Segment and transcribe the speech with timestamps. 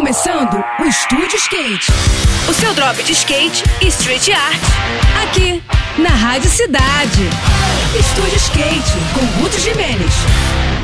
[0.00, 1.92] começando o Estúdio Skate.
[2.48, 4.58] O seu drop de skate e street art.
[5.22, 5.62] Aqui,
[5.98, 7.28] na Rádio Cidade.
[7.94, 10.10] Estúdio Skate, com Guto Jimenez.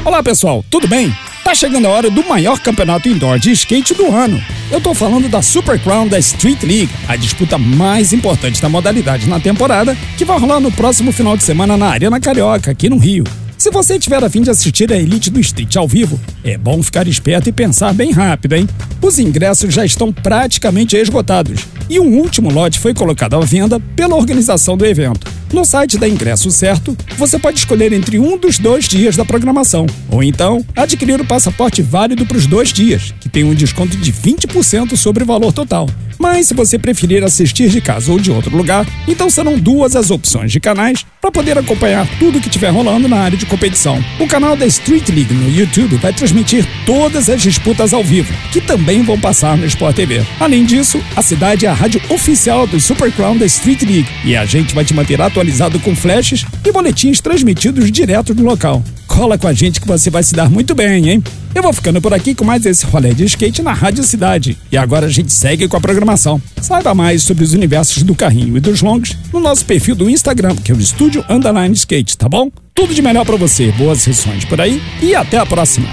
[0.04, 1.16] Olá pessoal, tudo bem?
[1.42, 4.38] Tá chegando a hora do maior campeonato indoor de skate do ano.
[4.70, 9.26] Eu tô falando da Super Crown da Street League, a disputa mais importante da modalidade
[9.30, 12.98] na temporada, que vai rolar no próximo final de semana na Arena Carioca, aqui no
[12.98, 13.24] Rio.
[13.56, 16.82] Se você tiver a fim de assistir a Elite do Street ao vivo, é bom
[16.82, 18.68] ficar esperto e pensar bem rápido, hein?
[19.06, 24.16] Os ingressos já estão praticamente esgotados e um último lote foi colocado à venda pela
[24.16, 25.30] organização do evento.
[25.52, 29.86] No site da Ingresso Certo, você pode escolher entre um dos dois dias da programação,
[30.10, 34.12] ou então adquirir o passaporte válido para os dois dias, que tem um desconto de
[34.12, 35.88] 20% sobre o valor total.
[36.18, 40.10] Mas se você preferir assistir de casa ou de outro lugar, então serão duas as
[40.10, 44.02] opções de canais para poder acompanhar tudo que estiver rolando na área de competição.
[44.18, 48.60] O canal da Street League no YouTube vai transmitir todas as disputas ao vivo, que
[48.60, 50.24] também vão passar no Sport TV.
[50.40, 54.36] Além disso, a cidade é a rádio oficial do Super Crown da Street League e
[54.36, 58.82] a gente vai te manter atualizado com flashes e boletins transmitidos direto do local.
[59.16, 61.24] Cola com a gente que você vai se dar muito bem, hein?
[61.54, 64.58] Eu vou ficando por aqui com mais esse rolê de skate na Rádio Cidade.
[64.70, 66.40] E agora a gente segue com a programação.
[66.60, 70.54] Saiba mais sobre os universos do carrinho e dos longos no nosso perfil do Instagram,
[70.56, 72.50] que é o Estúdio Underline Skate, tá bom?
[72.74, 75.88] Tudo de melhor para você, boas sessões por aí e até a próxima.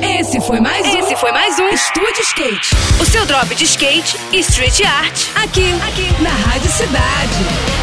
[0.00, 0.98] Esse foi mais um.
[1.00, 2.70] Esse foi mais um Estúdio Skate.
[3.00, 5.20] O seu drop de skate e street art.
[5.34, 7.81] Aqui, aqui, na Rádio Cidade.